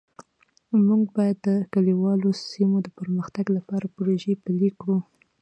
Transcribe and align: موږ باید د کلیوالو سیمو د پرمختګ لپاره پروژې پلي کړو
موږ 0.87 1.01
باید 1.15 1.37
د 1.47 1.49
کلیوالو 1.73 2.29
سیمو 2.49 2.77
د 2.83 2.87
پرمختګ 2.99 3.45
لپاره 3.57 3.85
پروژې 3.95 4.33
پلي 4.43 4.69
کړو 4.79 4.97